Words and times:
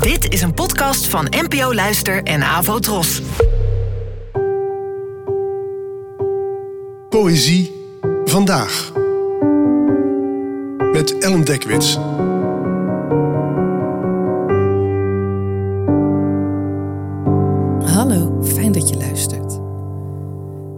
Dit 0.00 0.32
is 0.32 0.42
een 0.42 0.54
podcast 0.54 1.06
van 1.06 1.26
NPO 1.30 1.74
Luister 1.74 2.22
en 2.22 2.42
Avo 2.42 2.78
Tros. 2.78 3.22
Poëzie 7.08 7.72
vandaag. 8.24 8.92
Met 10.92 11.18
Ellen 11.18 11.44
Dekwits. 11.44 11.94
Hallo, 17.94 18.42
fijn 18.44 18.72
dat 18.72 18.88
je 18.88 18.96
luistert. 18.96 19.60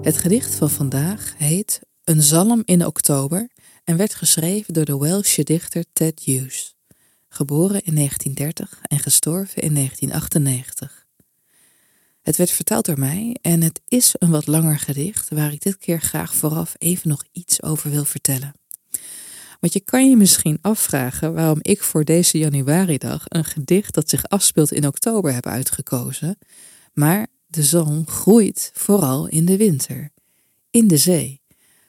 Het 0.06 0.18
gedicht 0.18 0.54
van 0.54 0.70
vandaag 0.70 1.34
heet 1.38 1.80
Een 2.04 2.22
zalm 2.22 2.62
in 2.64 2.86
oktober 2.86 3.48
en 3.84 3.96
werd 3.96 4.14
geschreven 4.14 4.74
door 4.74 4.84
de 4.84 4.98
Welsh 4.98 5.38
dichter 5.38 5.84
Ted 5.92 6.20
Hughes, 6.24 6.73
geboren 7.35 7.82
in 7.85 7.95
1930 7.95 8.79
en 8.82 8.98
gestorven 8.98 9.62
in 9.62 9.75
1998. 9.75 11.06
Het 12.23 12.37
werd 12.37 12.51
vertaald 12.51 12.84
door 12.84 12.98
mij 12.98 13.37
en 13.41 13.62
het 13.62 13.80
is 13.88 14.15
een 14.19 14.30
wat 14.30 14.47
langer 14.47 14.79
gedicht 14.79 15.29
waar 15.29 15.52
ik 15.52 15.62
dit 15.62 15.77
keer 15.77 16.01
graag 16.01 16.34
vooraf 16.34 16.75
even 16.78 17.09
nog 17.09 17.25
iets 17.33 17.62
over 17.62 17.91
wil 17.91 18.05
vertellen. 18.05 18.55
Want 19.61 19.73
je 19.73 19.80
kan 19.80 20.11
je 20.11 20.16
misschien 20.16 20.59
afvragen 20.61 21.34
waarom 21.34 21.59
ik 21.62 21.83
voor 21.83 22.05
deze 22.05 22.39
januaridag 22.39 23.25
een 23.25 23.45
gedicht 23.45 23.95
dat 23.95 24.09
zich 24.09 24.28
afspeelt 24.28 24.73
in 24.73 24.87
oktober 24.87 25.33
heb 25.33 25.47
uitgekozen, 25.47 26.39
maar 26.92 27.27
de 27.47 27.62
zalm 27.62 28.06
groeit 28.09 28.70
vooral 28.75 29.27
in 29.27 29.45
de 29.45 29.56
winter, 29.56 30.11
in 30.70 30.89
de 30.89 30.97
zee, 30.97 31.41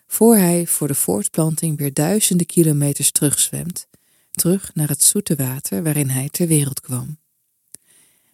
voor 0.08 0.36
hij 0.36 0.68
voor 0.68 0.88
de 0.88 0.96
voortplanting 0.96 1.78
weer 1.78 1.94
duizenden 1.94 2.46
kilometers 2.46 3.12
terugzwemt, 3.12 3.88
terug 4.36 4.72
naar 4.74 4.88
het 4.88 5.04
zoete 5.04 5.36
water 5.36 5.84
waarin 5.84 6.10
hij 6.10 6.30
ter 6.30 6.48
wereld 6.48 6.80
kwam. 6.80 7.18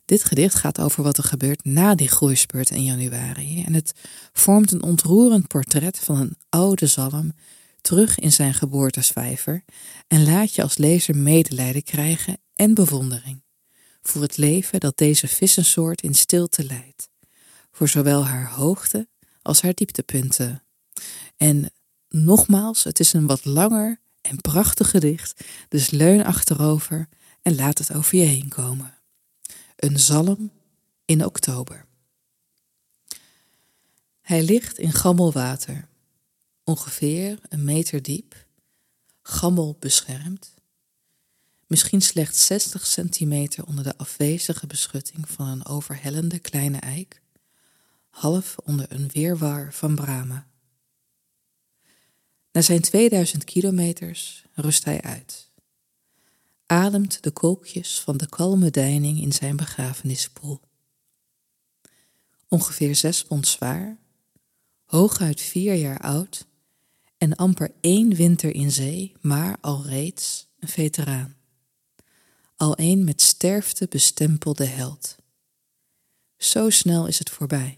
Dit 0.05 0.24
gedicht 0.24 0.55
gaat 0.55 0.80
over 0.80 1.04
wat 1.04 1.18
er 1.18 1.24
gebeurt 1.24 1.64
na 1.64 1.96
die 1.96 2.07
groeispurt 2.07 2.70
in 2.70 2.84
januari 2.84 3.63
en 3.63 3.74
het 3.74 3.94
vormt 4.34 4.72
een 4.72 4.84
ontroerend 4.84 5.48
portret 5.48 5.99
van 5.99 6.18
een 6.18 6.35
oude 6.49 6.88
zalm 6.88 7.34
terug 7.82 8.20
in 8.20 8.32
zijn 8.32 8.54
geboortesvijver 8.54 9.63
en 10.07 10.24
laat 10.24 10.55
je 10.55 10.62
als 10.62 10.77
lezer 10.77 11.18
medelijden 11.18 11.84
krijgen 11.84 12.38
en 12.55 12.74
bewondering 12.74 13.41
voor 14.02 14.22
het 14.22 14.38
leven 14.38 14.79
dat 14.79 14.98
deze 14.98 15.27
vissensoort 15.27 16.02
in 16.02 16.16
stilte 16.16 16.63
leidt, 16.63 17.10
voor 17.72 17.88
zowel 17.88 18.26
haar 18.26 18.49
hoogte 18.52 19.07
als 19.41 19.62
haar 19.62 19.74
dieptepunten. 19.74 20.63
En 21.38 21.72
nogmaals, 22.10 22.84
het 22.84 22.99
is 22.99 23.13
een 23.13 23.27
wat 23.27 23.46
langer 23.46 24.01
en 24.32 24.41
prachtig 24.41 24.90
gedicht, 24.90 25.43
dus 25.70 25.90
leun 25.90 26.26
achterover 26.26 27.07
en 27.41 27.55
laat 27.55 27.77
het 27.77 27.93
over 27.93 28.18
je 28.18 28.24
heen 28.24 28.49
komen. 28.49 28.93
Een 29.76 29.99
zalm 29.99 30.51
in 31.05 31.26
oktober. 31.26 31.85
Hij 34.21 34.43
ligt 34.43 34.77
in 34.77 34.91
gammelwater, 34.91 35.88
ongeveer 36.63 37.40
een 37.49 37.63
meter 37.63 38.01
diep, 38.01 38.46
gammel 39.21 39.77
beschermd, 39.79 40.54
misschien 41.68 42.01
slechts 42.01 42.45
60 42.45 42.85
centimeter 42.85 43.66
onder 43.66 43.84
de 43.84 43.98
afwezige 43.98 44.68
beschutting 44.68 45.29
van 45.29 45.48
een 45.48 45.66
overhellende 45.66 46.40
kleine 46.40 46.77
eik, 46.77 47.21
half 48.10 48.57
onder 48.63 48.85
een 48.90 49.10
weerwar 49.13 49.73
van 49.73 49.95
bramen. 49.95 50.51
Na 52.52 52.62
zijn 52.62 52.82
2000 52.82 53.44
kilometers 53.44 54.46
rust 54.54 54.84
hij 54.84 55.02
uit. 55.02 55.49
Ademt 56.66 57.24
de 57.24 57.32
kolkjes 57.32 57.99
van 57.99 58.18
de 58.18 58.30
kalme 58.30 58.71
deining 58.71 59.21
in 59.21 59.32
zijn 59.32 59.55
begrafenispoel. 59.55 60.60
Ongeveer 62.48 62.96
zes 62.96 63.24
pond 63.24 63.48
zwaar, 63.48 63.98
hooguit 64.85 65.41
vier 65.41 65.74
jaar 65.74 66.00
oud 66.00 66.45
en 67.17 67.35
amper 67.35 67.72
één 67.81 68.13
winter 68.16 68.56
in 68.56 68.72
zee, 68.72 69.13
maar 69.22 69.57
al 69.62 69.85
reeds 69.85 70.47
een 70.59 70.68
veteraan. 70.68 71.35
Al 72.56 72.73
een 72.75 73.03
met 73.03 73.22
sterfte 73.22 73.88
bestempelde 73.89 74.66
held. 74.66 75.16
Zo 76.38 76.69
snel 76.69 77.07
is 77.07 77.19
het 77.19 77.29
voorbij. 77.29 77.78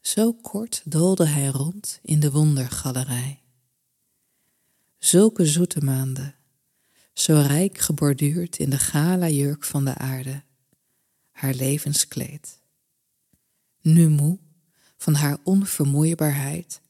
Zo 0.00 0.32
kort 0.32 0.82
doolde 0.84 1.26
hij 1.26 1.46
rond 1.46 1.98
in 2.02 2.20
de 2.20 2.30
wondergalerij. 2.30 3.39
Zulke 5.00 5.46
zoete 5.46 5.80
maanden, 5.80 6.34
zo 7.12 7.44
rijk 7.46 7.78
geborduurd 7.78 8.58
in 8.58 8.70
de 8.70 8.78
gala 8.78 9.28
jurk 9.28 9.64
van 9.64 9.84
de 9.84 9.94
aarde, 9.94 10.42
haar 11.30 11.54
levenskleed. 11.54 12.60
Nu 13.80 14.08
moe 14.08 14.38
van 14.96 15.14
haar 15.14 15.38
onvermoeibaarheid, 15.42 16.80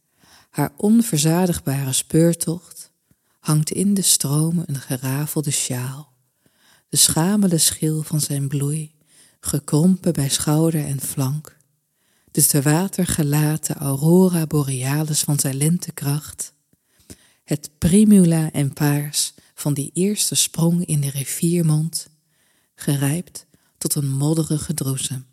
haar 0.50 0.72
onverzadigbare 0.76 1.93
speurtocht, 1.93 2.93
hangt 3.38 3.70
in 3.70 3.94
de 3.94 4.03
stromen 4.03 4.65
een 4.66 4.81
gerafelde 4.81 5.50
sjaal, 5.50 6.12
de 6.88 6.97
schamele 6.97 7.59
schil 7.59 8.03
van 8.03 8.20
zijn 8.20 8.49
bloei, 8.49 8.94
gekrompen 9.41 10.12
bij 10.12 10.28
schouder 10.28 10.84
en 10.84 11.00
flank, 11.00 11.56
de 12.31 12.47
te 12.47 12.62
water 12.62 13.06
gelaten 13.06 13.76
aurora 13.76 14.47
borealis 14.47 15.20
van 15.20 15.38
zijn 15.38 15.56
lentekracht, 15.56 16.53
het 17.50 17.71
primula 17.78 18.53
en 18.53 18.72
paars 18.72 19.34
van 19.55 19.75
die 19.75 19.91
eerste 19.94 20.34
sprong 20.34 20.84
in 20.84 21.00
de 21.00 21.11
riviermond, 21.11 22.09
gerijpt 22.75 23.47
tot 23.78 23.94
een 23.94 24.09
modderige 24.09 24.75
droesem. 24.75 25.27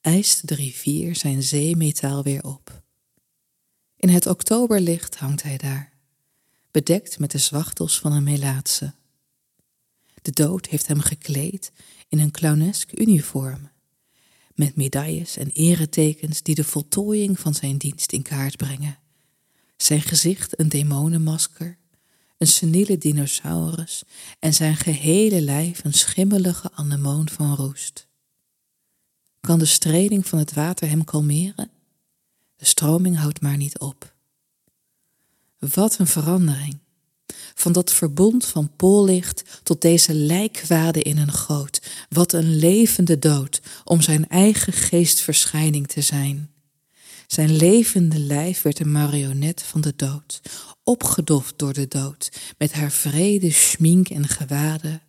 Eist 0.00 0.48
de 0.48 0.54
rivier 0.54 1.16
zijn 1.16 1.42
zeemetaal 1.42 2.22
weer 2.22 2.44
op. 2.44 2.82
In 3.96 4.08
het 4.08 4.26
oktoberlicht 4.26 5.16
hangt 5.16 5.42
hij 5.42 5.56
daar, 5.56 5.92
bedekt 6.70 7.18
met 7.18 7.30
de 7.30 7.38
zwachtels 7.38 7.98
van 7.98 8.12
een 8.12 8.24
melaatse. 8.24 8.94
De 10.22 10.30
dood 10.30 10.66
heeft 10.66 10.86
hem 10.86 11.00
gekleed 11.00 11.72
in 12.08 12.18
een 12.18 12.30
clownesk 12.30 12.98
uniform, 12.98 13.70
met 14.54 14.76
medailles 14.76 15.36
en 15.36 15.50
eretekens 15.50 16.42
die 16.42 16.54
de 16.54 16.64
voltooiing 16.64 17.38
van 17.40 17.54
zijn 17.54 17.76
dienst 17.76 18.12
in 18.12 18.22
kaart 18.22 18.56
brengen. 18.56 18.98
Zijn 19.82 20.02
gezicht 20.02 20.60
een 20.60 20.68
demonenmasker, 20.68 21.78
een 22.38 22.46
seniele 22.46 22.98
dinosaurus 22.98 24.02
en 24.38 24.54
zijn 24.54 24.76
gehele 24.76 25.40
lijf 25.40 25.84
een 25.84 25.92
schimmelige 25.92 26.70
anemoon 26.72 27.28
van 27.28 27.54
roest. 27.54 28.06
Kan 29.40 29.58
de 29.58 29.64
streling 29.64 30.26
van 30.26 30.38
het 30.38 30.52
water 30.52 30.88
hem 30.88 31.04
kalmeren? 31.04 31.70
De 32.56 32.64
stroming 32.64 33.16
houdt 33.16 33.40
maar 33.40 33.56
niet 33.56 33.78
op. 33.78 34.14
Wat 35.58 35.98
een 35.98 36.06
verandering! 36.06 36.78
Van 37.54 37.72
dat 37.72 37.92
verbond 37.92 38.46
van 38.46 38.70
poollicht 38.76 39.60
tot 39.62 39.80
deze 39.80 40.14
lijkwade 40.14 41.02
in 41.02 41.18
een 41.18 41.32
goot. 41.32 41.82
Wat 42.08 42.32
een 42.32 42.56
levende 42.56 43.18
dood 43.18 43.60
om 43.84 44.00
zijn 44.00 44.28
eigen 44.28 44.72
geestverschijning 44.72 45.86
te 45.86 46.00
zijn. 46.00 46.50
Zijn 47.30 47.56
levende 47.56 48.18
lijf 48.18 48.62
werd 48.62 48.78
een 48.78 48.92
marionet 48.92 49.62
van 49.62 49.80
de 49.80 49.96
dood, 49.96 50.40
opgedoft 50.82 51.58
door 51.58 51.72
de 51.72 51.88
dood, 51.88 52.54
met 52.58 52.72
haar 52.72 52.90
vrede, 52.90 53.50
schmink 53.50 54.08
en 54.08 54.28
gewaden. 54.28 55.02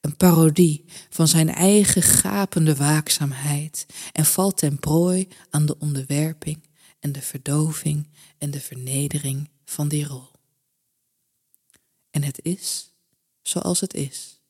Een 0.00 0.16
parodie 0.16 0.84
van 1.08 1.28
zijn 1.28 1.48
eigen 1.48 2.02
gapende 2.02 2.76
waakzaamheid 2.76 3.86
en 4.12 4.24
valt 4.24 4.56
ten 4.56 4.78
prooi 4.78 5.28
aan 5.50 5.66
de 5.66 5.78
onderwerping 5.78 6.62
en 6.98 7.12
de 7.12 7.22
verdoving 7.22 8.08
en 8.38 8.50
de 8.50 8.60
vernedering 8.60 9.50
van 9.64 9.88
die 9.88 10.06
rol. 10.06 10.30
En 12.10 12.22
het 12.22 12.40
is 12.42 12.92
zoals 13.42 13.80
het 13.80 13.94
is. 13.94 14.40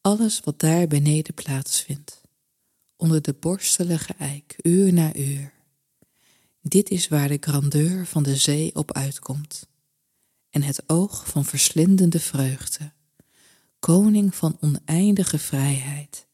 Alles 0.00 0.40
wat 0.40 0.60
daar 0.60 0.86
beneden 0.86 1.34
plaatsvindt, 1.34 2.20
onder 2.96 3.22
de 3.22 3.34
borstelige 3.34 4.14
eik, 4.18 4.56
uur 4.62 4.92
na 4.92 5.14
uur, 5.14 5.56
dit 6.60 6.90
is 6.90 7.08
waar 7.08 7.28
de 7.28 7.38
grandeur 7.40 8.06
van 8.06 8.22
de 8.22 8.36
zee 8.36 8.74
op 8.74 8.92
uitkomt. 8.92 9.68
En 10.50 10.62
het 10.62 10.82
oog 10.86 11.28
van 11.28 11.44
verslindende 11.44 12.20
vreugde, 12.20 12.92
koning 13.78 14.34
van 14.34 14.56
oneindige 14.60 15.38
vrijheid, 15.38 16.26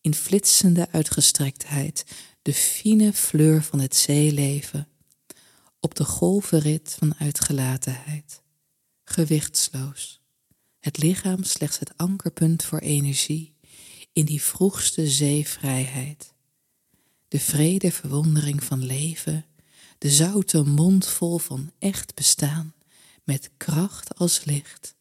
in 0.00 0.14
flitsende 0.14 0.88
uitgestrektheid, 0.90 2.04
de 2.42 2.54
fine 2.54 3.12
fleur 3.12 3.62
van 3.62 3.80
het 3.80 3.96
zeeleven, 3.96 4.88
op 5.80 5.94
de 5.94 6.04
golvenrit 6.04 6.96
van 6.98 7.14
uitgelatenheid, 7.18 8.42
gewichtsloos, 9.04 10.20
het 10.78 10.98
lichaam 10.98 11.42
slechts 11.42 11.78
het 11.78 11.96
ankerpunt 11.96 12.64
voor 12.64 12.78
energie 12.78 13.54
in 14.12 14.24
die 14.24 14.42
vroegste 14.42 15.08
zeevrijheid, 15.08 16.34
de 17.28 17.40
vrede 17.40 17.92
verwondering 17.92 18.64
van 18.64 18.84
leven 18.84 19.44
de 20.00 20.10
zoute 20.10 20.62
mond 20.62 21.06
vol 21.06 21.38
van 21.38 21.72
echt 21.78 22.14
bestaan, 22.14 22.74
met 23.24 23.50
kracht 23.56 24.18
als 24.18 24.44
licht. 24.44 24.94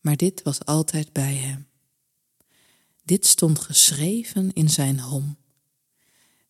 maar 0.00 0.16
dit 0.16 0.42
was 0.42 0.64
altijd 0.64 1.12
bij 1.12 1.34
hem. 1.34 1.66
Dit 3.04 3.26
stond 3.26 3.58
geschreven 3.58 4.52
in 4.52 4.70
zijn 4.70 5.00
hom. 5.00 5.36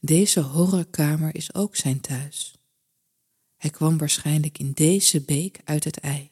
Deze 0.01 0.41
horrorkamer 0.41 1.35
is 1.35 1.55
ook 1.55 1.77
zijn 1.77 2.01
thuis. 2.01 2.55
Hij 3.57 3.71
kwam 3.71 3.99
waarschijnlijk 3.99 4.59
in 4.59 4.73
deze 4.73 5.21
beek 5.21 5.61
uit 5.65 5.85
het 5.85 5.99
ei. 5.99 6.31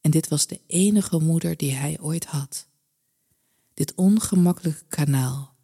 En 0.00 0.10
dit 0.10 0.28
was 0.28 0.46
de 0.46 0.60
enige 0.66 1.18
moeder 1.18 1.56
die 1.56 1.72
hij 1.72 2.00
ooit 2.00 2.24
had. 2.24 2.68
Dit 3.74 3.94
ongemakkelijke 3.94 4.84
kanaal 4.88 5.54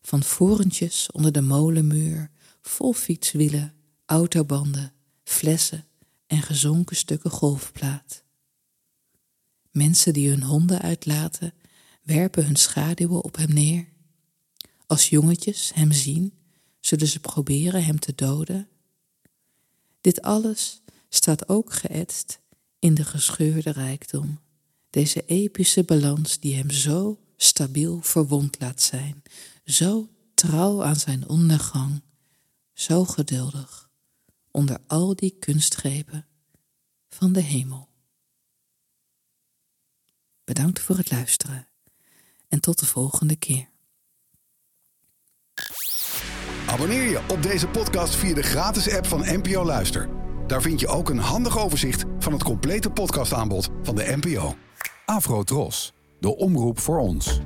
van 0.00 0.22
vorentjes 0.22 1.10
onder 1.10 1.32
de 1.32 1.40
molenmuur, 1.40 2.30
vol 2.68 2.92
fietswielen, 2.92 3.74
autobanden, 4.06 4.92
flessen 5.24 5.84
en 6.26 6.42
gezonken 6.42 6.96
stukken 6.96 7.30
golfplaat. 7.30 8.24
Mensen 9.70 10.12
die 10.12 10.28
hun 10.28 10.42
honden 10.42 10.80
uitlaten, 10.80 11.54
werpen 12.02 12.44
hun 12.44 12.56
schaduwen 12.56 13.24
op 13.24 13.36
hem 13.36 13.52
neer. 13.52 13.88
Als 14.86 15.08
jongetjes 15.08 15.70
hem 15.74 15.92
zien, 15.92 16.32
zullen 16.80 17.06
ze 17.06 17.20
proberen 17.20 17.84
hem 17.84 17.98
te 17.98 18.14
doden. 18.14 18.68
Dit 20.00 20.22
alles 20.22 20.82
staat 21.08 21.48
ook 21.48 21.72
geëtst 21.72 22.40
in 22.78 22.94
de 22.94 23.04
gescheurde 23.04 23.70
rijkdom, 23.70 24.40
deze 24.90 25.24
epische 25.26 25.84
balans 25.84 26.40
die 26.40 26.54
hem 26.54 26.70
zo 26.70 27.20
stabiel 27.36 28.00
verwond 28.02 28.60
laat 28.60 28.82
zijn, 28.82 29.22
zo 29.64 30.08
trouw 30.34 30.84
aan 30.84 30.96
zijn 30.96 31.28
ondergang, 31.28 32.02
zo 32.76 33.04
geduldig 33.04 33.90
onder 34.50 34.78
al 34.86 35.14
die 35.14 35.36
kunstgrepen 35.38 36.26
van 37.08 37.32
de 37.32 37.40
hemel. 37.40 37.88
Bedankt 40.44 40.80
voor 40.80 40.96
het 40.96 41.10
luisteren 41.10 41.68
en 42.48 42.60
tot 42.60 42.78
de 42.78 42.86
volgende 42.86 43.36
keer. 43.36 43.68
Abonneer 46.66 47.02
je 47.02 47.24
op 47.28 47.42
deze 47.42 47.68
podcast 47.68 48.14
via 48.14 48.34
de 48.34 48.42
gratis 48.42 48.90
app 48.90 49.06
van 49.06 49.20
NPO 49.20 49.64
Luister. 49.64 50.08
Daar 50.46 50.62
vind 50.62 50.80
je 50.80 50.88
ook 50.88 51.08
een 51.08 51.18
handig 51.18 51.58
overzicht 51.58 52.04
van 52.18 52.32
het 52.32 52.42
complete 52.42 52.90
podcastaanbod 52.90 53.68
van 53.82 53.94
de 53.94 54.16
NPO. 54.22 54.56
Afro 55.04 55.42
Tros, 55.42 55.92
de 56.20 56.36
omroep 56.36 56.78
voor 56.78 56.98
ons. 56.98 57.40